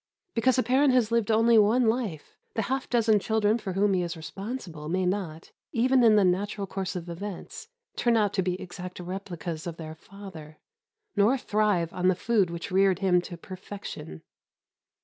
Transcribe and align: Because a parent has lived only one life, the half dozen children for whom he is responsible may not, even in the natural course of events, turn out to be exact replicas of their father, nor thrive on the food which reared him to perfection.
Because 0.33 0.57
a 0.57 0.63
parent 0.63 0.95
has 0.95 1.11
lived 1.11 1.29
only 1.29 1.59
one 1.59 1.85
life, 1.85 2.35
the 2.55 2.63
half 2.63 2.89
dozen 2.89 3.19
children 3.19 3.59
for 3.59 3.73
whom 3.73 3.93
he 3.93 4.01
is 4.01 4.17
responsible 4.17 4.89
may 4.89 5.05
not, 5.05 5.51
even 5.73 6.03
in 6.03 6.15
the 6.15 6.23
natural 6.23 6.65
course 6.65 6.95
of 6.95 7.07
events, 7.07 7.67
turn 7.95 8.17
out 8.17 8.33
to 8.33 8.41
be 8.41 8.59
exact 8.59 8.99
replicas 8.99 9.67
of 9.67 9.77
their 9.77 9.93
father, 9.93 10.57
nor 11.15 11.37
thrive 11.37 11.93
on 11.93 12.07
the 12.07 12.15
food 12.15 12.49
which 12.49 12.71
reared 12.71 12.97
him 12.97 13.21
to 13.21 13.37
perfection. 13.37 14.23